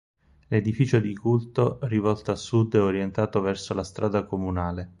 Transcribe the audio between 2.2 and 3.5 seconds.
a sud è orientato